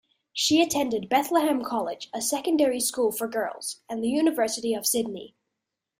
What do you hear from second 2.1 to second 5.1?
a secondary school for girls, and the University of